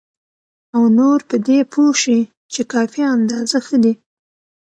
[0.75, 2.19] او نور په دې پوه شي
[2.53, 3.93] چې کافي اندازه ښه دي.